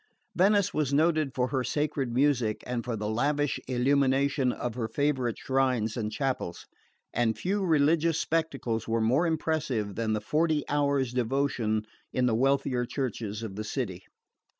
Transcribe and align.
Venice 0.35 0.73
was 0.73 0.91
noted 0.91 1.35
for 1.35 1.49
her 1.49 1.63
sacred 1.63 2.11
music 2.11 2.63
and 2.65 2.83
for 2.83 2.95
the 2.95 3.07
lavish 3.07 3.59
illumination 3.67 4.51
of 4.51 4.73
her 4.73 4.87
favourite 4.87 5.37
shrines 5.37 5.95
and 5.95 6.11
chapels; 6.11 6.65
and 7.13 7.37
few 7.37 7.63
religious 7.63 8.19
spectacles 8.19 8.87
were 8.87 8.99
more 8.99 9.27
impressive 9.27 9.93
than 9.93 10.13
the 10.13 10.19
Forty 10.19 10.67
Hours' 10.67 11.13
devotion 11.13 11.85
in 12.11 12.25
the 12.25 12.33
wealthier 12.33 12.83
churches 12.83 13.43
of 13.43 13.55
the 13.55 13.63
city. 13.63 14.01